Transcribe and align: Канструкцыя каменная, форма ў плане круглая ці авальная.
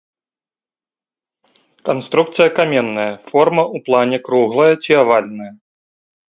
Канструкцыя 1.89 2.53
каменная, 2.61 3.05
форма 3.29 3.63
ў 3.65 3.77
плане 3.91 4.17
круглая 4.31 4.71
ці 4.83 4.91
авальная. 5.05 5.53